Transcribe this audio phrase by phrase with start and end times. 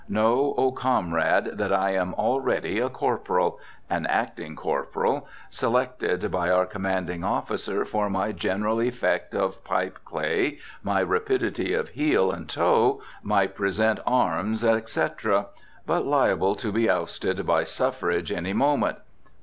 [0.09, 6.65] Know, O comrade, that I am already a corporal, an acting corporal, selected by our
[6.65, 13.03] commanding officer for my general effect of pipe clay, my rapidity of heel and toe,
[13.21, 15.49] my present arms, etc.,
[15.85, 18.97] but liable to be ousted by suffrage any moment.